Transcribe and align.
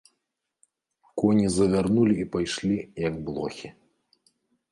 Коні 1.21 1.47
завярнулі 1.57 2.15
і 2.23 2.25
пайшлі, 2.35 2.77
як 3.07 3.13
блохі. 3.27 3.71